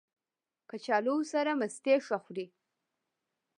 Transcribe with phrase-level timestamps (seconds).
[0.69, 2.47] کچالو سره مستې ښه خوري